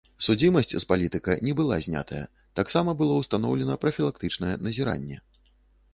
[0.25, 2.23] Судзімасць з палітыка не была знятая,
[2.61, 5.25] таксама было ўстаноўлена прафілактычнае назіранне.